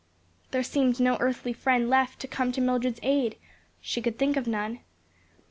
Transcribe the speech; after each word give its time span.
There 0.49 0.63
seemed 0.63 0.99
no 0.99 1.15
earthly 1.19 1.53
friend 1.53 1.87
left 1.87 2.19
to 2.21 2.27
come 2.27 2.51
to 2.53 2.59
Mildred's 2.59 2.99
aid; 3.03 3.37
she 3.81 4.01
could 4.01 4.17
think 4.17 4.35
of 4.35 4.47
none. 4.47 4.79